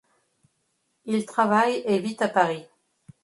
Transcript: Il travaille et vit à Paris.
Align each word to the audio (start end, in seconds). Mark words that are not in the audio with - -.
Il 1.05 1.27
travaille 1.27 1.83
et 1.85 1.99
vit 1.99 2.17
à 2.21 2.27
Paris. 2.27 2.65